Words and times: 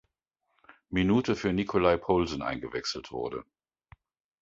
Minute 0.89 1.35
für 1.35 1.53
Nicolai 1.53 1.95
Poulsen 1.95 2.41
eingewechselt 2.41 3.11
wurde. 3.11 3.45